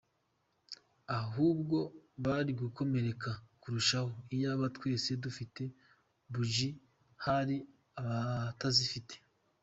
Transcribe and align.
Ahubwo 1.19 1.77
bari 2.25 2.51
gukomereka 2.61 3.29
kurushaho 3.61 4.09
iyaba 4.35 4.65
twese 4.75 5.09
dufite 5.23 5.63
buji 6.33 6.69
hari 7.25 7.55
abatazifite. 8.01 9.15